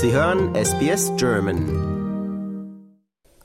Sie 0.00 0.12
hören 0.12 0.54
SBS 0.54 1.10
German. 1.16 1.98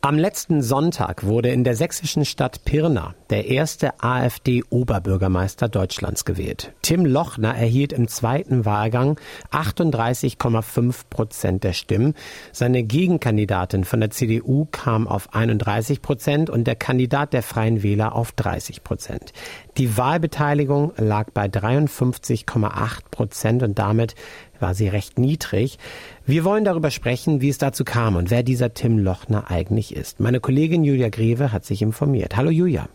Am 0.01 0.19
letzten 0.19 0.61
Sonntag 0.61 1.23
wurde 1.23 1.49
in 1.49 1.63
der 1.63 1.75
sächsischen 1.75 2.25
Stadt 2.25 2.63
Pirna 2.63 3.15
der 3.31 3.47
erste 3.47 4.03
AfD-Oberbürgermeister 4.03 5.67
Deutschlands 5.67 6.25
gewählt. 6.25 6.73
Tim 6.83 7.05
Lochner 7.05 7.55
erhielt 7.55 7.93
im 7.93 8.07
zweiten 8.07 8.65
Wahlgang 8.65 9.17
38,5 9.51 11.05
Prozent 11.09 11.63
der 11.63 11.73
Stimmen. 11.73 12.13
Seine 12.51 12.83
Gegenkandidatin 12.83 13.85
von 13.85 14.01
der 14.01 14.11
CDU 14.11 14.67
kam 14.69 15.07
auf 15.07 15.33
31 15.33 16.03
Prozent 16.03 16.51
und 16.51 16.67
der 16.67 16.75
Kandidat 16.75 17.33
der 17.33 17.41
Freien 17.41 17.81
Wähler 17.81 18.13
auf 18.13 18.31
30 18.33 18.83
Prozent. 18.83 19.31
Die 19.77 19.97
Wahlbeteiligung 19.97 20.91
lag 20.97 21.31
bei 21.33 21.45
53,8 21.45 22.99
Prozent 23.09 23.63
und 23.63 23.79
damit 23.79 24.15
war 24.63 24.73
sie 24.73 24.87
recht 24.87 25.19
niedrig. 25.19 25.77
Wir 26.25 26.45
wollen 26.45 26.63
darüber 26.63 26.89
sprechen, 26.89 27.41
wie 27.41 27.49
es 27.49 27.57
dazu 27.57 27.83
kam 27.83 28.15
und 28.15 28.31
wer 28.31 28.43
dieser 28.43 28.73
Tim 28.73 28.97
Lochner 28.97 29.51
eigentlich 29.51 29.93
ist. 29.93 30.21
Meine 30.21 30.39
Kollegin 30.39 30.85
Julia 30.85 31.09
Greve 31.09 31.51
hat 31.51 31.65
sich 31.65 31.81
informiert. 31.81 32.37
Hallo 32.37 32.49
Julia. 32.49 32.87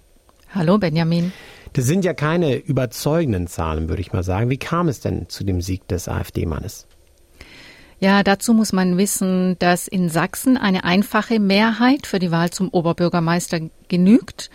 Hallo 0.54 0.78
Benjamin. 0.78 1.30
Das 1.74 1.84
sind 1.84 2.06
ja 2.06 2.14
keine 2.14 2.56
überzeugenden 2.56 3.48
Zahlen, 3.48 3.90
würde 3.90 4.00
ich 4.00 4.14
mal 4.14 4.22
sagen. 4.22 4.48
Wie 4.48 4.56
kam 4.56 4.88
es 4.88 5.00
denn 5.00 5.28
zu 5.28 5.44
dem 5.44 5.60
Sieg 5.60 5.86
des 5.88 6.08
AfD-Mannes? 6.08 6.86
Ja, 8.00 8.22
dazu 8.22 8.54
muss 8.54 8.72
man 8.72 8.96
wissen, 8.96 9.58
dass 9.58 9.88
in 9.88 10.08
Sachsen 10.08 10.56
eine 10.56 10.84
einfache 10.84 11.38
Mehrheit 11.38 12.06
für 12.06 12.18
die 12.18 12.30
Wahl 12.30 12.48
zum 12.48 12.70
Oberbürgermeister 12.70 13.60
genügt. 13.88 14.48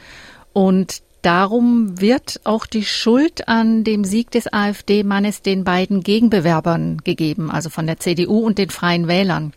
Und 0.52 1.04
Darum 1.24 2.02
wird 2.02 2.42
auch 2.44 2.66
die 2.66 2.84
Schuld 2.84 3.48
an 3.48 3.86
dem 3.86 4.04
Sieg 4.04 4.30
des 4.32 4.52
AfD-Mannes 4.52 5.42
den 5.42 5.64
beiden 5.64 6.02
Gegenbewerbern 6.04 6.98
gegeben, 7.06 7.50
also 7.50 7.70
von 7.70 7.88
der 7.88 7.98
CDU 7.98 8.40
und 8.40 8.58
den 8.58 8.70
Freien 8.70 9.08
Wählern. 9.08 9.54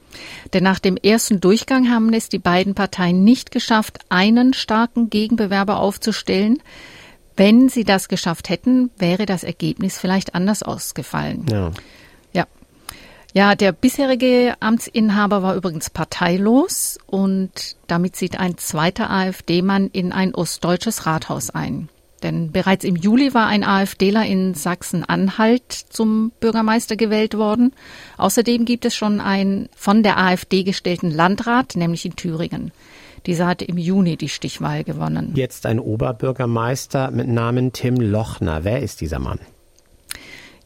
Denn 0.55 0.63
nach 0.63 0.79
dem 0.79 0.97
ersten 0.97 1.41
Durchgang 1.41 1.91
haben 1.91 2.13
es 2.13 2.29
die 2.29 2.39
beiden 2.39 2.77
Parteien 2.77 3.25
nicht 3.25 3.51
geschafft, 3.51 3.99
einen 4.11 4.55
starken 4.55 5.11
Gegenbewerber 5.11 5.81
aufzustellen. 5.81 6.63
Wenn 7.37 7.69
sie 7.69 7.83
das 7.83 8.07
geschafft 8.07 8.49
hätten, 8.49 8.91
wäre 8.97 9.27
das 9.27 9.43
Ergebnis 9.43 9.99
vielleicht 9.99 10.37
anders 10.37 10.63
ausgefallen. 10.63 11.47
Ja. 11.51 11.73
Ja, 13.37 13.55
der 13.55 13.73
bisherige 13.73 14.55
Amtsinhaber 14.61 15.43
war 15.43 15.57
übrigens 15.57 15.91
parteilos 15.91 16.97
und 17.05 17.77
damit 17.87 18.17
zieht 18.17 18.41
ein 18.41 18.57
zweiter 18.57 19.11
AfD-Mann 19.11 19.91
in 19.93 20.11
ein 20.13 20.35
ostdeutsches 20.35 21.05
Rathaus 21.05 21.51
ein. 21.51 21.91
Denn 22.23 22.51
bereits 22.51 22.83
im 22.83 22.97
Juli 22.97 23.35
war 23.35 23.47
ein 23.47 23.63
AfDler 23.63 24.25
in 24.25 24.55
Sachsen-Anhalt 24.55 25.71
zum 25.71 26.33
Bürgermeister 26.41 26.97
gewählt 26.97 27.37
worden. 27.37 27.75
Außerdem 28.17 28.65
gibt 28.65 28.87
es 28.87 28.95
schon 28.95 29.21
einen 29.21 29.69
von 29.77 30.03
der 30.03 30.17
AfD 30.17 30.63
gestellten 30.63 31.11
Landrat, 31.11 31.77
nämlich 31.77 32.07
in 32.07 32.17
Thüringen. 32.17 32.73
Dieser 33.27 33.49
hatte 33.49 33.67
im 33.67 33.77
Juni 33.77 34.17
die 34.17 34.31
Stichwahl 34.31 34.83
gewonnen. 34.83 35.35
Jetzt 35.37 35.67
ein 35.67 35.79
Oberbürgermeister 35.79 37.11
mit 37.11 37.29
Namen 37.29 37.75
Tim 37.75 37.97
Lochner. 37.97 38.65
Wer 38.65 38.81
ist 38.81 39.03
dieser 39.03 39.19
Mann? 39.19 39.41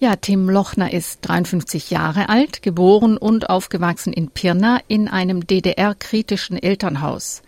Ja, 0.02 0.16
Tim 0.16 0.48
Lochner 0.48 0.94
ist 0.94 1.18
53 1.28 1.90
Jahre 1.90 2.30
alt, 2.30 2.62
geboren 2.62 3.18
und 3.18 3.50
aufgewachsen 3.50 4.14
in 4.14 4.30
Pirna 4.30 4.80
in 4.88 5.08
einem 5.08 5.46
DDR-kritischen 5.46 6.56
Elternhaus. 6.56 7.42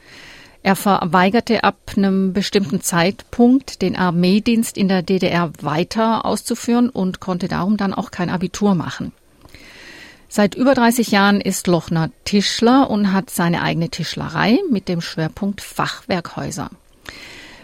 Er 0.62 0.76
verweigerte 0.76 1.64
ab 1.64 1.78
einem 1.96 2.34
bestimmten 2.34 2.82
Zeitpunkt 2.82 3.80
den 3.80 3.96
Armeedienst 3.96 4.76
in 4.76 4.88
der 4.88 5.00
DDR 5.00 5.50
weiter 5.62 6.26
auszuführen 6.26 6.90
und 6.90 7.20
konnte 7.20 7.48
darum 7.48 7.78
dann 7.78 7.94
auch 7.94 8.10
kein 8.10 8.28
Abitur 8.28 8.74
machen. 8.74 9.12
Seit 10.28 10.54
über 10.54 10.74
30 10.74 11.10
Jahren 11.10 11.40
ist 11.40 11.66
Lochner 11.68 12.10
Tischler 12.26 12.90
und 12.90 13.14
hat 13.14 13.30
seine 13.30 13.62
eigene 13.62 13.88
Tischlerei 13.88 14.58
mit 14.70 14.88
dem 14.88 15.00
Schwerpunkt 15.00 15.62
Fachwerkhäuser. 15.62 16.68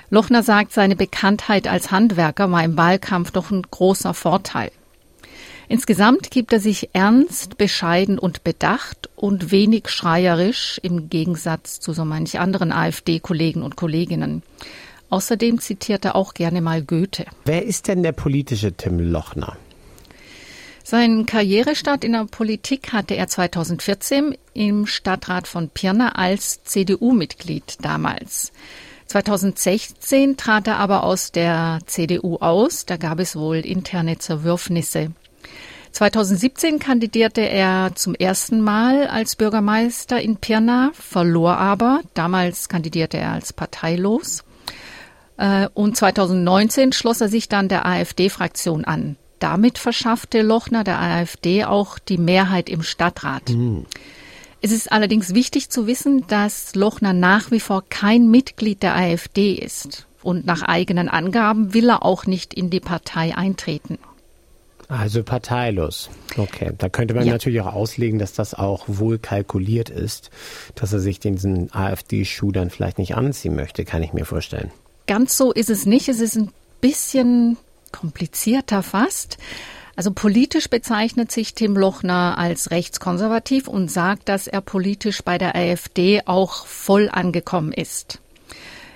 Lochner 0.08 0.42
sagt, 0.42 0.72
seine 0.72 0.96
Bekanntheit 0.96 1.68
als 1.68 1.90
Handwerker 1.90 2.50
war 2.50 2.64
im 2.64 2.78
Wahlkampf 2.78 3.32
doch 3.32 3.50
ein 3.50 3.62
großer 3.70 4.14
Vorteil. 4.14 4.70
Insgesamt 5.68 6.30
gibt 6.30 6.52
er 6.54 6.60
sich 6.60 6.90
ernst, 6.94 7.58
bescheiden 7.58 8.18
und 8.18 8.42
bedacht 8.42 9.10
und 9.16 9.50
wenig 9.50 9.90
schreierisch 9.90 10.80
im 10.82 11.10
Gegensatz 11.10 11.78
zu 11.78 11.92
so 11.92 12.06
manch 12.06 12.40
anderen 12.40 12.72
AfD-Kollegen 12.72 13.62
und 13.62 13.76
Kolleginnen. 13.76 14.42
Außerdem 15.10 15.60
zitiert 15.60 16.06
er 16.06 16.16
auch 16.16 16.32
gerne 16.32 16.62
mal 16.62 16.82
Goethe. 16.82 17.26
Wer 17.44 17.64
ist 17.64 17.88
denn 17.88 18.02
der 18.02 18.12
politische 18.12 18.72
Tim 18.72 18.98
Lochner? 18.98 19.56
Seinen 20.84 21.26
Karrierestart 21.26 22.02
in 22.02 22.12
der 22.12 22.24
Politik 22.24 22.94
hatte 22.94 23.14
er 23.14 23.28
2014 23.28 24.38
im 24.54 24.86
Stadtrat 24.86 25.46
von 25.46 25.68
Pirna 25.68 26.12
als 26.12 26.64
CDU-Mitglied 26.64 27.76
damals. 27.82 28.52
2016 29.04 30.38
trat 30.38 30.66
er 30.66 30.78
aber 30.78 31.04
aus 31.04 31.30
der 31.30 31.80
CDU 31.84 32.36
aus, 32.36 32.86
da 32.86 32.96
gab 32.96 33.20
es 33.20 33.36
wohl 33.36 33.58
interne 33.58 34.16
Zerwürfnisse. 34.16 35.12
2017 35.92 36.78
kandidierte 36.78 37.40
er 37.40 37.92
zum 37.94 38.14
ersten 38.14 38.60
Mal 38.60 39.06
als 39.06 39.36
Bürgermeister 39.36 40.20
in 40.20 40.36
Pirna, 40.36 40.90
verlor 40.94 41.56
aber. 41.56 42.00
Damals 42.14 42.68
kandidierte 42.68 43.16
er 43.16 43.32
als 43.32 43.52
parteilos. 43.52 44.44
Äh, 45.36 45.68
und 45.74 45.96
2019 45.96 46.92
schloss 46.92 47.20
er 47.20 47.28
sich 47.28 47.48
dann 47.48 47.68
der 47.68 47.86
AfD-Fraktion 47.86 48.84
an. 48.84 49.16
Damit 49.38 49.78
verschaffte 49.78 50.42
Lochner 50.42 50.84
der 50.84 51.00
AfD 51.00 51.64
auch 51.64 51.98
die 51.98 52.18
Mehrheit 52.18 52.68
im 52.68 52.82
Stadtrat. 52.82 53.50
Mhm. 53.50 53.86
Es 54.60 54.72
ist 54.72 54.90
allerdings 54.90 55.34
wichtig 55.34 55.70
zu 55.70 55.86
wissen, 55.86 56.26
dass 56.26 56.74
Lochner 56.74 57.12
nach 57.12 57.52
wie 57.52 57.60
vor 57.60 57.84
kein 57.88 58.28
Mitglied 58.28 58.82
der 58.82 58.96
AfD 58.96 59.52
ist. 59.52 60.06
Und 60.20 60.46
nach 60.46 60.62
eigenen 60.62 61.08
Angaben 61.08 61.74
will 61.74 61.88
er 61.88 62.04
auch 62.04 62.26
nicht 62.26 62.52
in 62.52 62.70
die 62.70 62.80
Partei 62.80 63.36
eintreten. 63.36 63.98
Also 64.88 65.22
parteilos. 65.22 66.08
Okay, 66.36 66.72
da 66.76 66.88
könnte 66.88 67.12
man 67.12 67.26
ja. 67.26 67.32
natürlich 67.32 67.60
auch 67.60 67.74
auslegen, 67.74 68.18
dass 68.18 68.32
das 68.32 68.54
auch 68.54 68.84
wohl 68.86 69.18
kalkuliert 69.18 69.90
ist, 69.90 70.30
dass 70.74 70.94
er 70.94 71.00
sich 71.00 71.20
diesen 71.20 71.72
AfD-Schuh 71.72 72.52
dann 72.52 72.70
vielleicht 72.70 72.98
nicht 72.98 73.14
anziehen 73.14 73.54
möchte, 73.54 73.84
kann 73.84 74.02
ich 74.02 74.14
mir 74.14 74.24
vorstellen. 74.24 74.70
Ganz 75.06 75.36
so 75.36 75.52
ist 75.52 75.68
es 75.68 75.84
nicht. 75.84 76.08
Es 76.08 76.20
ist 76.20 76.36
ein 76.36 76.50
bisschen 76.80 77.58
komplizierter 77.92 78.82
fast. 78.82 79.36
Also 79.94 80.12
politisch 80.12 80.70
bezeichnet 80.70 81.32
sich 81.32 81.54
Tim 81.54 81.76
Lochner 81.76 82.38
als 82.38 82.70
rechtskonservativ 82.70 83.68
und 83.68 83.90
sagt, 83.90 84.28
dass 84.28 84.46
er 84.46 84.60
politisch 84.60 85.22
bei 85.22 85.38
der 85.38 85.54
AfD 85.54 86.22
auch 86.24 86.66
voll 86.66 87.10
angekommen 87.10 87.72
ist. 87.72 88.20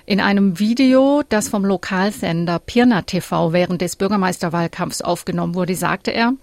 In 0.05 0.19
einem 0.19 0.59
Video, 0.59 1.23
das 1.29 1.47
vom 1.47 1.63
Lokalsender 1.63 2.59
Pirna 2.59 3.03
TV 3.03 3.53
während 3.53 3.81
des 3.81 3.95
Bürgermeisterwahlkampfs 3.95 5.01
aufgenommen 5.01 5.55
wurde, 5.55 5.75
sagte 5.75 6.11
er, 6.11 6.33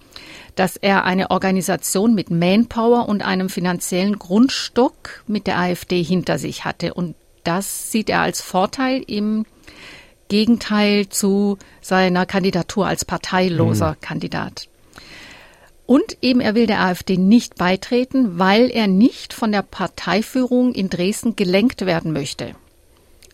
dass 0.55 0.77
er 0.77 1.05
eine 1.05 1.31
Organisation 1.31 2.15
mit 2.15 2.31
Manpower 2.31 3.07
und 3.07 3.21
einem 3.21 3.51
finanziellen 3.51 4.19
Grundstock 4.19 5.23
mit 5.27 5.47
der 5.47 5.59
AfD 5.59 6.03
hinter 6.03 6.39
sich 6.39 6.65
hatte. 6.65 6.95
Und 6.95 7.17
das 7.45 7.93
sieht 7.93 8.09
er 8.09 8.21
als 8.21 8.41
Vorteil 8.41 9.05
im 9.07 9.45
Gegenteil 10.29 11.11
zu 11.11 11.59
seiner 11.83 12.25
Kandidatur 12.25 12.87
als 12.87 13.05
parteiloser 13.05 13.91
mhm. 13.91 14.01
Kandidat. 14.01 14.69
Und 15.85 16.17
eben 16.23 16.41
er 16.41 16.55
will 16.55 16.67
der 16.67 16.81
AfD 16.81 17.19
nicht 17.19 17.57
beitreten, 17.57 18.39
weil 18.39 18.71
er 18.71 18.87
nicht 18.87 19.35
von 19.35 19.53
der 19.53 19.63
Parteiführung 19.63 20.73
in 20.73 20.89
Dresden 20.89 21.37
gelenkt 21.37 21.85
werden 21.85 22.13
möchte. 22.13 22.55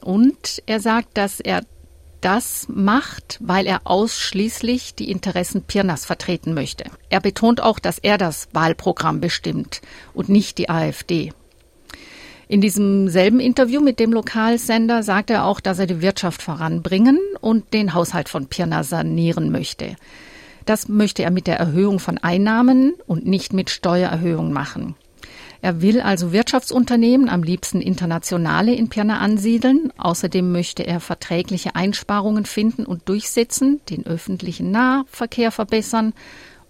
Und 0.06 0.62
er 0.67 0.78
sagt, 0.78 1.19
dass 1.19 1.41
er 1.41 1.62
das 2.21 2.69
macht, 2.69 3.41
weil 3.41 3.67
er 3.67 3.81
ausschließlich 3.83 4.94
die 4.94 5.11
Interessen 5.11 5.62
Pirnas 5.62 6.06
vertreten 6.06 6.55
möchte. 6.55 6.85
Er 7.11 7.20
betont 7.20 7.61
auch, 7.61 7.81
dass 7.81 7.99
er 7.99 8.17
das 8.17 8.47
Wahlprogramm 8.53 9.20
bestimmt 9.20 9.81
und 10.14 10.29
nicht 10.29 10.58
die 10.58 10.70
AfD. 10.70 11.32
In 12.47 12.61
diesem 12.61 13.08
selben 13.08 13.41
Interview 13.41 13.81
mit 13.81 13.99
dem 13.99 14.12
Lokalsender 14.12 15.03
sagt 15.03 15.29
er 15.29 15.44
auch, 15.44 15.58
dass 15.58 15.81
er 15.81 15.88
die 15.88 16.00
Wirtschaft 16.00 16.41
voranbringen 16.41 17.19
und 17.41 17.75
den 17.75 17.93
Haushalt 17.93 18.29
von 18.29 18.47
Pirna 18.47 18.85
sanieren 18.85 19.50
möchte. 19.50 19.97
Das 20.67 20.87
möchte 20.87 21.25
er 21.25 21.32
mit 21.32 21.49
der 21.49 21.58
Erhöhung 21.58 21.99
von 21.99 22.19
Einnahmen 22.19 22.94
und 23.08 23.26
nicht 23.26 23.53
mit 23.53 23.70
Steuererhöhungen 23.70 24.53
machen. 24.53 24.94
Er 25.67 25.83
will 25.83 26.01
also 26.01 26.31
Wirtschaftsunternehmen, 26.31 27.29
am 27.29 27.43
liebsten 27.43 27.81
internationale, 27.81 28.73
in 28.73 28.89
Pirna 28.89 29.19
ansiedeln. 29.19 29.93
Außerdem 29.99 30.53
möchte 30.53 30.87
er 30.87 31.01
verträgliche 31.01 31.75
Einsparungen 31.75 32.47
finden 32.47 32.87
und 32.87 33.09
durchsetzen, 33.09 33.81
den 33.91 34.07
öffentlichen 34.07 34.71
Nahverkehr 34.71 35.51
verbessern 35.51 36.13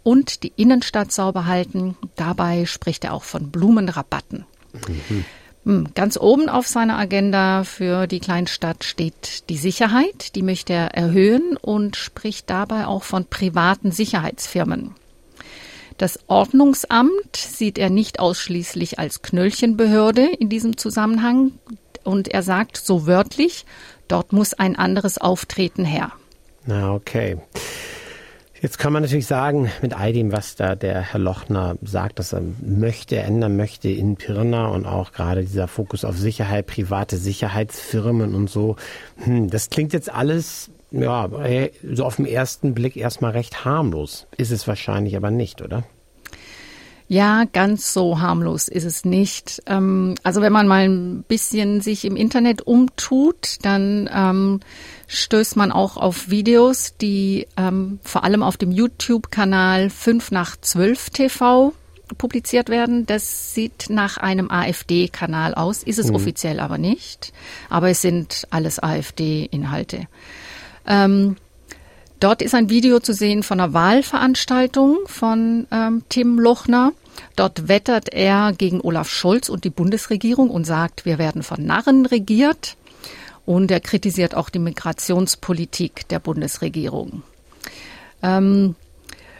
und 0.02 0.44
die 0.44 0.52
Innenstadt 0.56 1.12
sauber 1.12 1.44
halten. 1.44 1.94
Dabei 2.14 2.64
spricht 2.64 3.04
er 3.04 3.12
auch 3.12 3.24
von 3.24 3.50
Blumenrabatten. 3.50 4.46
Mhm. 4.72 5.24
Hm, 5.66 5.88
ganz 5.94 6.16
oben 6.16 6.48
auf 6.48 6.66
seiner 6.66 6.96
Agenda 6.96 7.64
für 7.64 8.06
die 8.06 8.20
Kleinstadt 8.20 8.82
steht 8.82 9.50
die 9.50 9.58
Sicherheit. 9.58 10.34
Die 10.36 10.42
möchte 10.42 10.72
er 10.72 10.94
erhöhen 10.94 11.58
und 11.60 11.96
spricht 11.96 12.48
dabei 12.48 12.86
auch 12.86 13.02
von 13.02 13.26
privaten 13.26 13.92
Sicherheitsfirmen. 13.92 14.94
Das 15.98 16.18
Ordnungsamt 16.26 17.36
sieht 17.36 17.78
er 17.78 17.90
nicht 17.90 18.20
ausschließlich 18.20 18.98
als 18.98 19.22
Knöllchenbehörde 19.22 20.26
in 20.38 20.48
diesem 20.48 20.76
Zusammenhang. 20.76 21.52
Und 22.04 22.28
er 22.28 22.42
sagt 22.42 22.76
so 22.76 23.06
wörtlich, 23.06 23.64
dort 24.06 24.32
muss 24.32 24.54
ein 24.54 24.76
anderes 24.76 25.18
Auftreten 25.18 25.84
her. 25.84 26.12
Na, 26.66 26.92
okay. 26.92 27.38
Jetzt 28.60 28.78
kann 28.78 28.92
man 28.92 29.02
natürlich 29.02 29.26
sagen, 29.26 29.70
mit 29.82 29.94
all 29.94 30.12
dem, 30.12 30.32
was 30.32 30.56
da 30.56 30.74
der 30.74 31.00
Herr 31.00 31.20
Lochner 31.20 31.76
sagt, 31.82 32.18
dass 32.18 32.32
er 32.32 32.42
möchte, 32.60 33.16
ändern 33.16 33.56
möchte 33.56 33.88
in 33.88 34.16
Pirna 34.16 34.68
und 34.68 34.86
auch 34.86 35.12
gerade 35.12 35.42
dieser 35.42 35.68
Fokus 35.68 36.04
auf 36.04 36.16
Sicherheit, 36.16 36.66
private 36.66 37.16
Sicherheitsfirmen 37.16 38.34
und 38.34 38.48
so, 38.48 38.76
hm, 39.18 39.50
das 39.50 39.68
klingt 39.68 39.92
jetzt 39.92 40.10
alles, 40.10 40.70
ja, 41.02 41.28
so 41.92 42.04
auf 42.04 42.16
den 42.16 42.26
ersten 42.26 42.74
Blick 42.74 42.96
erstmal 42.96 43.32
recht 43.32 43.64
harmlos. 43.64 44.26
Ist 44.36 44.50
es 44.50 44.66
wahrscheinlich 44.66 45.16
aber 45.16 45.30
nicht, 45.30 45.62
oder? 45.62 45.84
Ja, 47.08 47.44
ganz 47.44 47.92
so 47.92 48.20
harmlos 48.20 48.66
ist 48.66 48.84
es 48.84 49.04
nicht. 49.04 49.62
Ähm, 49.66 50.16
also 50.24 50.40
wenn 50.40 50.52
man 50.52 50.66
mal 50.66 50.88
ein 50.88 51.22
bisschen 51.22 51.80
sich 51.80 52.04
im 52.04 52.16
Internet 52.16 52.66
umtut, 52.66 53.58
dann 53.62 54.10
ähm, 54.12 54.60
stößt 55.06 55.56
man 55.56 55.70
auch 55.70 55.96
auf 55.96 56.30
Videos, 56.30 56.96
die 57.00 57.46
ähm, 57.56 58.00
vor 58.02 58.24
allem 58.24 58.42
auf 58.42 58.56
dem 58.56 58.72
YouTube-Kanal 58.72 59.88
5 59.88 60.32
nach 60.32 60.56
12 60.56 61.10
TV 61.10 61.72
publiziert 62.18 62.68
werden. 62.68 63.06
Das 63.06 63.54
sieht 63.54 63.86
nach 63.88 64.16
einem 64.16 64.50
AfD-Kanal 64.50 65.54
aus, 65.54 65.84
ist 65.84 66.00
es 66.00 66.08
mhm. 66.08 66.16
offiziell 66.16 66.58
aber 66.58 66.78
nicht. 66.78 67.32
Aber 67.68 67.88
es 67.88 68.02
sind 68.02 68.48
alles 68.50 68.82
AfD-Inhalte. 68.82 70.08
Ähm, 70.86 71.36
Dort 72.18 72.40
ist 72.40 72.54
ein 72.54 72.70
Video 72.70 72.98
zu 72.98 73.12
sehen 73.12 73.42
von 73.42 73.60
einer 73.60 73.74
Wahlveranstaltung 73.74 75.00
von 75.06 75.66
ähm, 75.70 76.02
Tim 76.08 76.38
Lochner. 76.38 76.92
Dort 77.34 77.68
wettert 77.68 78.08
er 78.12 78.54
gegen 78.56 78.80
Olaf 78.80 79.10
Scholz 79.10 79.50
und 79.50 79.64
die 79.64 79.70
Bundesregierung 79.70 80.48
und 80.48 80.64
sagt, 80.64 81.04
wir 81.04 81.18
werden 81.18 81.42
von 81.42 81.64
Narren 81.64 82.06
regiert. 82.06 82.76
Und 83.44 83.70
er 83.70 83.80
kritisiert 83.80 84.34
auch 84.34 84.48
die 84.48 84.58
Migrationspolitik 84.58 86.08
der 86.08 86.18
Bundesregierung. 86.18 87.22
Ähm, 88.22 88.74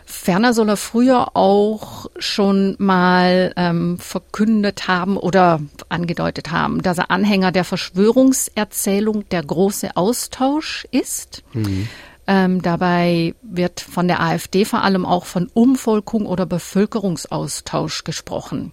ferner 0.07 0.55
soll 0.55 0.71
er 0.71 0.77
früher 0.77 1.37
auch 1.37 2.07
schon 2.17 2.77
mal 2.79 3.53
ähm, 3.57 3.99
verkündet 3.99 4.89
haben 4.89 5.17
oder 5.17 5.61
angedeutet 5.89 6.51
haben, 6.51 6.81
dass 6.81 6.99
er 6.99 7.11
Anhänger 7.11 7.53
der 7.53 7.65
Verschwörungserzählung 7.65 9.29
der 9.29 9.43
große 9.43 9.97
Austausch 9.97 10.87
ist. 10.93 11.43
Mhm. 11.53 11.89
Ähm, 12.29 12.63
dabei 12.63 13.35
wird 13.43 13.81
von 13.81 14.09
der 14.09 14.21
AfD 14.21 14.65
vor 14.65 14.83
allem 14.83 15.05
auch 15.05 15.27
von 15.27 15.49
Umvolkung 15.53 16.27
oder 16.27 16.47
Bevölkerungsaustausch 16.47 18.05
gesprochen. 18.05 18.73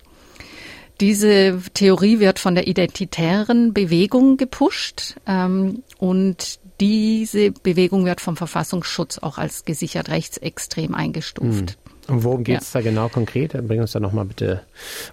Diese 1.02 1.60
Theorie 1.74 2.20
wird 2.20 2.40
von 2.40 2.56
der 2.56 2.68
identitären 2.68 3.74
Bewegung 3.74 4.38
gepusht 4.38 5.16
ähm, 5.28 5.84
und 5.98 6.60
diese 6.80 7.52
Bewegung 7.52 8.06
wird 8.06 8.22
vom 8.22 8.36
Verfassungsschutz 8.36 9.20
auch 9.20 9.38
als 9.38 9.66
gesichert 9.66 10.10
rechtsextrem 10.10 10.96
eingestuft. 10.96 11.72
Hm. 11.72 12.16
Und 12.16 12.24
worum 12.24 12.44
geht 12.44 12.62
es 12.62 12.74
ja. 12.74 12.82
da 12.82 12.90
genau 12.90 13.10
konkret? 13.10 13.54
Bring 13.68 13.80
uns 13.80 13.94
da 13.94 14.00
nochmal 14.00 14.26
bitte 14.26 14.62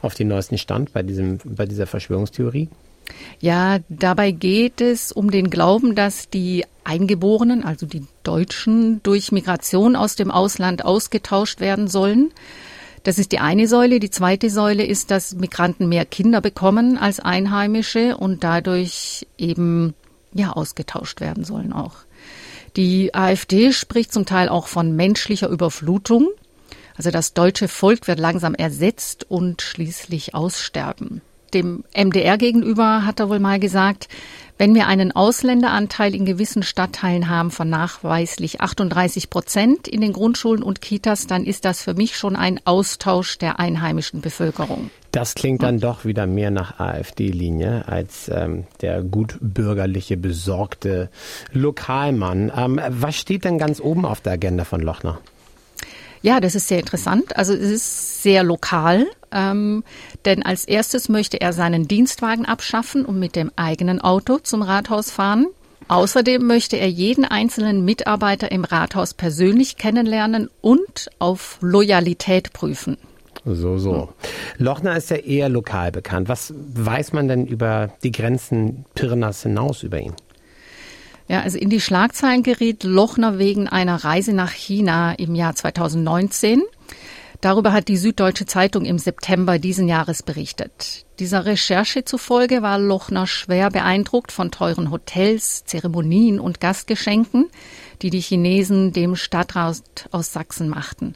auf 0.03 0.15
den 0.15 0.29
neuesten 0.29 0.59
Stand 0.59 0.93
bei, 0.93 1.03
diesem, 1.03 1.39
bei 1.45 1.67
dieser 1.67 1.87
Verschwörungstheorie. 1.87 2.69
Ja, 3.41 3.79
dabei 3.89 4.31
geht 4.31 4.81
es 4.81 5.13
um 5.13 5.31
den 5.31 5.51
Glauben, 5.51 5.95
dass 5.95 6.29
die 6.29 6.65
Eingeborenen, 6.85 7.65
also 7.65 7.87
die 7.87 8.05
Deutschen, 8.23 9.03
durch 9.03 9.33
Migration 9.33 9.97
aus 9.97 10.17
dem 10.17 10.31
Ausland 10.31 10.85
ausgetauscht 10.85 11.61
werden 11.61 11.89
sollen. 11.89 12.33
Das 13.03 13.19
ist 13.19 13.33
die 13.33 13.39
eine 13.39 13.67
Säule. 13.67 13.99
Die 13.99 14.11
zweite 14.11 14.51
Säule 14.51 14.85
ist, 14.85 15.11
dass 15.11 15.35
Migranten 15.35 15.89
mehr 15.89 16.05
Kinder 16.05 16.41
bekommen 16.41 16.99
als 16.99 17.19
Einheimische 17.19 18.17
und 18.17 18.45
dadurch 18.45 19.27
eben 19.39 19.95
ja 20.33 20.53
ausgetauscht 20.53 21.21
werden 21.21 21.45
sollen 21.45 21.73
auch. 21.73 21.97
Die 22.77 23.15
AfD 23.15 23.73
spricht 23.73 24.13
zum 24.13 24.27
Teil 24.27 24.49
auch 24.49 24.69
von 24.69 24.95
menschlicher 24.95 25.49
Überflutung. 25.49 26.29
Also 26.97 27.11
das 27.11 27.35
deutsche 27.35 27.69
Volk 27.69 28.07
wird 28.07 28.19
langsam 28.19 28.55
ersetzt 28.55 29.27
und 29.29 29.63
schließlich 29.63 30.35
aussterben 30.35 31.23
dem 31.51 31.85
MDR 31.97 32.39
gegenüber 32.39 33.05
hat 33.05 33.21
er 33.21 33.29
wohl 33.29 33.39
mal 33.39 33.59
gesagt, 33.61 34.09
wenn 34.61 34.75
wir 34.75 34.89
einen 34.89 35.11
Ausländeranteil 35.11 36.15
in 36.15 36.27
gewissen 36.27 36.63
Stadtteilen 36.63 37.31
haben 37.31 37.51
von 37.51 37.71
nachweislich 37.71 38.61
38 38.61 39.31
Prozent 39.31 39.89
in 39.89 40.03
den 40.03 40.13
Grundschulen 40.13 40.63
und 40.63 40.83
Kitas, 40.83 41.27
dann 41.27 41.47
ist 41.47 41.65
das 41.65 41.83
für 41.83 41.95
mich 41.95 42.15
schon 42.15 42.37
ein 42.37 42.61
Austausch 42.67 43.39
der 43.39 43.59
einheimischen 43.59 44.21
Bevölkerung. 44.21 44.91
Das 45.13 45.35
klingt 45.35 45.63
dann 45.63 45.81
doch 45.81 46.05
wieder 46.05 46.27
mehr 46.27 46.51
nach 46.51 46.79
AfD-Linie 46.79 47.89
als 47.89 48.29
ähm, 48.29 48.65
der 48.83 49.03
gutbürgerliche, 49.03 50.19
besorgte 50.19 51.09
Lokalmann. 51.53 52.53
Ähm, 52.55 52.79
was 52.87 53.17
steht 53.17 53.47
denn 53.47 53.57
ganz 53.57 53.81
oben 53.81 54.05
auf 54.05 54.21
der 54.21 54.35
Agenda 54.35 54.67
von 54.67 54.83
Lochner? 54.83 55.21
Ja, 56.21 56.39
das 56.39 56.55
ist 56.55 56.69
sehr 56.69 56.81
interessant. 56.81 57.35
Also 57.35 57.55
es 57.55 57.71
ist 57.71 58.23
sehr 58.23 58.43
lokal, 58.43 59.07
ähm, 59.33 59.85
denn 60.25 60.43
als 60.43 60.65
erstes 60.65 61.09
möchte 61.09 61.41
er 61.41 61.53
seinen 61.53 61.89
Dienstwagen 61.89 62.47
abschaffen 62.47 63.05
und 63.05 63.19
mit 63.19 63.37
dem 63.37 63.51
eigenen 63.57 64.01
Auto 64.01 64.39
zum 64.39 64.63
Rathaus 64.63 65.11
fahren. 65.11 65.47
Außerdem 65.89 66.47
möchte 66.47 66.77
er 66.77 66.89
jeden 66.89 67.25
einzelnen 67.25 67.85
Mitarbeiter 67.85 68.53
im 68.53 68.65
Rathaus 68.65 69.13
persönlich 69.13 69.77
kennenlernen 69.77 70.49
und 70.61 71.11
auf 71.19 71.59
Loyalität 71.61 72.53
prüfen. 72.53 72.97
So, 73.45 73.79
so. 73.79 74.11
Lochner 74.59 74.97
ist 74.97 75.11
ja 75.11 75.17
eher 75.17 75.49
lokal 75.49 75.91
bekannt. 75.93 76.29
Was 76.29 76.53
weiß 76.57 77.13
man 77.13 77.27
denn 77.27 77.47
über 77.47 77.91
die 78.03 78.13
Grenzen 78.13 78.85
Pirnas 78.95 79.43
hinaus 79.43 79.83
über 79.83 79.99
ihn? 79.99 80.15
Ja, 81.27 81.43
also 81.43 81.59
in 81.59 81.71
die 81.71 81.81
Schlagzeilen 81.81 82.43
geriet 82.43 82.83
Lochner 82.83 83.39
wegen 83.39 83.69
einer 83.69 84.05
Reise 84.05 84.33
nach 84.33 84.51
China 84.51 85.13
im 85.13 85.35
Jahr 85.35 85.55
2019. 85.55 86.63
Darüber 87.41 87.73
hat 87.73 87.89
die 87.89 87.97
Süddeutsche 87.97 88.45
Zeitung 88.45 88.85
im 88.85 88.99
September 88.99 89.59
diesen 89.59 89.89
Jahres 89.89 90.23
berichtet. 90.23 91.07
Dieser 91.19 91.47
Recherche 91.47 92.05
zufolge 92.05 92.61
war 92.61 92.79
Lochner 92.79 93.27
schwer 93.27 93.71
beeindruckt 93.71 94.31
von 94.31 94.51
teuren 94.51 94.91
Hotels, 94.91 95.65
Zeremonien 95.65 96.39
und 96.39 96.61
Gastgeschenken, 96.61 97.47
die 98.03 98.11
die 98.11 98.21
Chinesen 98.21 98.93
dem 98.93 99.17
Stadtrat 99.17 100.09
aus 100.11 100.33
Sachsen 100.33 100.69
machten. 100.69 101.15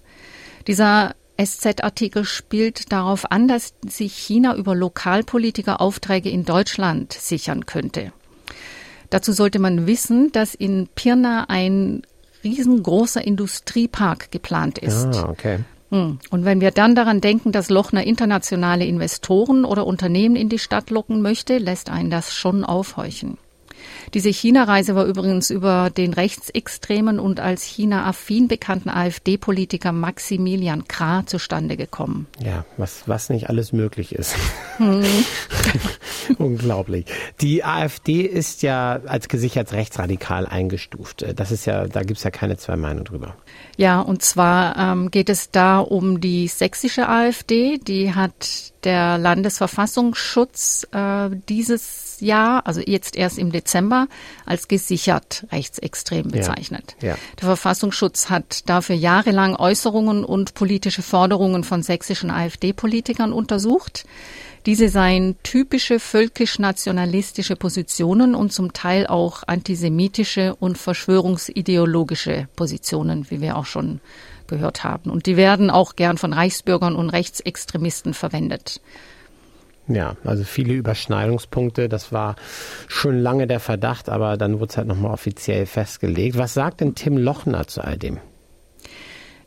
Dieser 0.66 1.14
SZ-Artikel 1.36 2.24
spielt 2.24 2.92
darauf 2.92 3.30
an, 3.30 3.48
dass 3.48 3.74
sich 3.86 4.14
China 4.14 4.54
über 4.56 4.74
Lokalpolitiker 4.74 5.80
Aufträge 5.80 6.30
in 6.30 6.44
Deutschland 6.44 7.12
sichern 7.12 7.66
könnte. 7.66 8.12
Dazu 9.10 9.32
sollte 9.32 9.58
man 9.58 9.86
wissen, 9.86 10.32
dass 10.32 10.54
in 10.54 10.88
Pirna 10.94 11.46
ein 11.48 12.02
riesengroßer 12.44 13.24
Industriepark 13.24 14.30
geplant 14.30 14.78
ist. 14.78 15.16
Ah, 15.16 15.28
okay. 15.28 15.58
Hm. 15.90 16.18
Und 16.30 16.44
wenn 16.44 16.60
wir 16.60 16.70
dann 16.70 16.94
daran 16.94 17.20
denken, 17.20 17.52
dass 17.52 17.70
Lochner 17.70 18.04
internationale 18.04 18.84
Investoren 18.84 19.64
oder 19.64 19.86
Unternehmen 19.86 20.36
in 20.36 20.48
die 20.48 20.58
Stadt 20.58 20.90
locken 20.90 21.22
möchte, 21.22 21.58
lässt 21.58 21.90
einen 21.90 22.10
das 22.10 22.34
schon 22.34 22.64
aufhorchen. 22.64 23.38
Diese 24.14 24.30
China-Reise 24.30 24.94
war 24.94 25.06
übrigens 25.06 25.50
über 25.50 25.90
den 25.90 26.12
rechtsextremen 26.12 27.18
und 27.18 27.40
als 27.40 27.64
China-affin 27.64 28.46
bekannten 28.46 28.88
AfD-Politiker 28.88 29.90
Maximilian 29.90 30.86
Krah 30.86 31.26
zustande 31.26 31.76
gekommen. 31.76 32.28
Ja, 32.40 32.64
was, 32.76 33.02
was 33.06 33.28
nicht 33.28 33.48
alles 33.50 33.72
möglich 33.72 34.14
ist. 34.14 34.36
Hm. 34.76 35.02
Unglaublich. 36.38 37.06
Die 37.40 37.64
AfD 37.64 38.22
ist 38.22 38.62
ja 38.62 39.00
als 39.04 39.28
gesichert 39.28 39.72
rechtsradikal 39.72 40.46
eingestuft. 40.46 41.26
Das 41.34 41.50
ist 41.50 41.66
ja, 41.66 41.88
da 41.88 42.02
gibt 42.02 42.18
es 42.18 42.24
ja 42.24 42.30
keine 42.30 42.56
zwei 42.56 42.76
Meinungen 42.76 43.04
drüber. 43.04 43.34
Ja, 43.76 44.00
und 44.00 44.22
zwar 44.22 44.76
ähm, 44.76 45.10
geht 45.10 45.28
es 45.28 45.50
da 45.50 45.80
um 45.80 46.20
die 46.20 46.46
sächsische 46.46 47.08
AfD. 47.08 47.78
Die 47.78 48.14
hat 48.14 48.72
der 48.84 49.18
Landesverfassungsschutz 49.18 50.86
äh, 50.92 51.30
dieses 51.48 52.13
Jahr, 52.20 52.66
also 52.66 52.80
jetzt 52.80 53.16
erst 53.16 53.38
im 53.38 53.52
Dezember, 53.52 54.08
als 54.46 54.68
gesichert 54.68 55.46
rechtsextrem 55.50 56.28
bezeichnet. 56.28 56.96
Ja, 57.00 57.10
ja. 57.10 57.16
Der 57.40 57.46
Verfassungsschutz 57.46 58.30
hat 58.30 58.68
dafür 58.68 58.96
jahrelang 58.96 59.56
Äußerungen 59.56 60.24
und 60.24 60.54
politische 60.54 61.02
Forderungen 61.02 61.64
von 61.64 61.82
sächsischen 61.82 62.30
AfD-Politikern 62.30 63.32
untersucht. 63.32 64.04
Diese 64.66 64.88
seien 64.88 65.36
typische 65.42 66.00
völkisch-nationalistische 66.00 67.54
Positionen 67.54 68.34
und 68.34 68.50
zum 68.50 68.72
Teil 68.72 69.06
auch 69.06 69.42
antisemitische 69.46 70.54
und 70.54 70.78
verschwörungsideologische 70.78 72.48
Positionen, 72.56 73.30
wie 73.30 73.42
wir 73.42 73.58
auch 73.58 73.66
schon 73.66 74.00
gehört 74.46 74.82
haben. 74.82 75.10
Und 75.10 75.26
die 75.26 75.36
werden 75.36 75.70
auch 75.70 75.96
gern 75.96 76.16
von 76.16 76.32
Reichsbürgern 76.32 76.96
und 76.96 77.10
Rechtsextremisten 77.10 78.14
verwendet. 78.14 78.80
Ja, 79.86 80.16
also 80.24 80.44
viele 80.44 80.72
Überschneidungspunkte. 80.74 81.88
Das 81.88 82.10
war 82.10 82.36
schon 82.88 83.18
lange 83.18 83.46
der 83.46 83.60
Verdacht, 83.60 84.08
aber 84.08 84.36
dann 84.36 84.58
wurde 84.60 84.70
es 84.70 84.76
halt 84.76 84.88
nochmal 84.88 85.12
offiziell 85.12 85.66
festgelegt. 85.66 86.38
Was 86.38 86.54
sagt 86.54 86.80
denn 86.80 86.94
Tim 86.94 87.18
Lochner 87.18 87.66
zu 87.66 87.82
all 87.82 87.98
dem? 87.98 88.18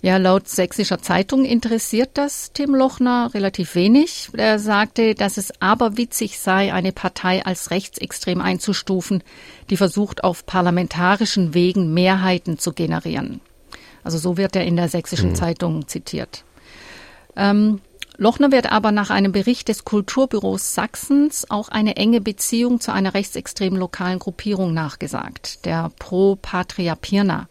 Ja, 0.03 0.17
laut 0.17 0.47
Sächsischer 0.47 1.01
Zeitung 1.01 1.43
interessiert 1.43 2.11
das 2.13 2.51
Tim 2.53 2.75
Lochner 2.75 3.31
relativ 3.33 3.73
wenig. 3.73 4.29
Er 4.33 4.59
sagte, 4.59 5.15
dass 5.15 5.37
es 5.37 5.59
aberwitzig 5.59 6.37
sei, 6.37 6.71
eine 6.71 6.91
Partei 6.91 7.43
als 7.43 7.71
rechtsextrem 7.71 8.39
einzustufen, 8.39 9.23
die 9.71 9.77
versucht, 9.77 10.23
auf 10.23 10.45
parlamentarischen 10.45 11.55
Wegen 11.55 11.95
Mehrheiten 11.95 12.59
zu 12.59 12.73
generieren. 12.73 13.41
Also 14.03 14.19
so 14.19 14.37
wird 14.37 14.55
er 14.55 14.65
in 14.65 14.75
der 14.75 14.87
Sächsischen 14.87 15.31
mhm. 15.31 15.35
Zeitung 15.35 15.87
zitiert. 15.87 16.43
Ähm, 17.35 17.81
Lochner 18.19 18.51
wird 18.51 18.71
aber 18.71 18.91
nach 18.91 19.11
einem 19.11 19.31
Bericht 19.31 19.67
des 19.67 19.85
Kulturbüros 19.85 20.73
Sachsens 20.73 21.49
auch 21.51 21.69
eine 21.69 21.97
enge 21.97 22.19
Beziehung 22.19 22.79
zu 22.79 22.91
einer 22.91 23.13
rechtsextremen 23.13 23.79
lokalen 23.79 24.17
Gruppierung 24.17 24.73
nachgesagt, 24.73 25.65
der 25.65 25.91
Pro 25.99 26.35
Patria 26.35 26.95
Pirna. 26.95 27.47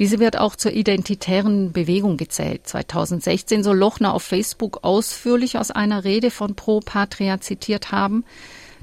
Diese 0.00 0.18
wird 0.18 0.36
auch 0.36 0.56
zur 0.56 0.72
identitären 0.72 1.70
Bewegung 1.70 2.16
gezählt. 2.16 2.66
2016 2.66 3.62
soll 3.62 3.76
Lochner 3.76 4.12
auf 4.12 4.24
Facebook 4.24 4.80
ausführlich 4.82 5.56
aus 5.56 5.70
einer 5.70 6.02
Rede 6.02 6.32
von 6.32 6.56
Pro 6.56 6.80
Patria 6.80 7.40
zitiert 7.40 7.92
haben. 7.92 8.24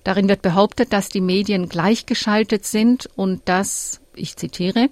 Darin 0.06 0.30
wird 0.30 0.42
behauptet, 0.42 0.94
dass 0.94 1.10
die 1.10 1.20
Medien 1.20 1.68
gleichgeschaltet 1.68 2.66
sind 2.66 3.10
und 3.18 3.42
dass, 3.50 4.00
ich 4.16 4.38
zitiere, 4.38 4.90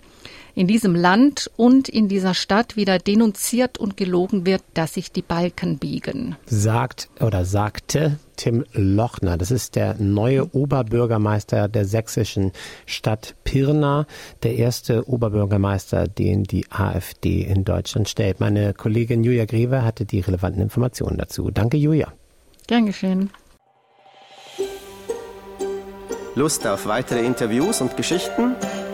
in 0.58 0.66
diesem 0.66 0.96
Land 0.96 1.52
und 1.56 1.88
in 1.88 2.08
dieser 2.08 2.34
Stadt 2.34 2.76
wieder 2.76 2.98
denunziert 2.98 3.78
und 3.78 3.96
gelogen 3.96 4.48
wird, 4.48 4.64
dass 4.74 4.96
sich 4.96 5.12
die 5.12 5.22
Balken 5.22 5.78
biegen. 5.78 6.36
Sagt 6.48 7.10
oder 7.20 7.46
sagte 7.46 8.18
Tim 8.38 8.66
Lochner. 8.74 9.38
Das 9.38 9.52
ist 9.52 9.76
der 9.76 9.94
neue 10.00 10.56
Oberbürgermeister 10.56 11.68
der 11.68 11.86
sächsischen 11.86 12.54
Stadt 12.88 13.36
Pirna, 13.44 14.08
der 14.42 14.56
erste 14.56 15.08
Oberbürgermeister, 15.08 16.08
den 16.08 16.44
die 16.44 16.66
AfD 16.72 17.42
in 17.42 17.64
Deutschland 17.64 18.10
stellt. 18.10 18.40
Meine 18.40 18.74
Kollegin 18.74 19.24
Julia 19.24 19.46
Greve 19.46 19.84
hatte 19.84 20.06
die 20.06 20.22
relevanten 20.22 20.64
Informationen 20.64 21.20
dazu. 21.20 21.52
Danke, 21.52 21.78
Julia. 21.78 22.12
Gern 22.66 22.88
geschehen. 22.88 23.30
Lust 26.34 26.66
auf 26.66 26.88
weitere 26.88 27.24
Interviews 27.24 27.80
und 27.80 27.96
Geschichten? 27.96 28.56